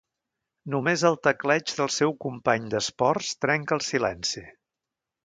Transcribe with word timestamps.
Només 0.75 1.01
el 1.09 1.17
tecleig 1.27 1.73
del 1.81 1.93
seu 1.97 2.15
company 2.25 2.67
d'esports 2.75 3.29
trenca 3.47 3.79
el 3.79 3.85
silenci. 3.93 4.45